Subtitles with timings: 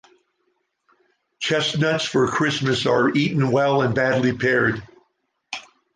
[1.37, 4.81] Chestnuts for Christmas are eaten well and badly paired.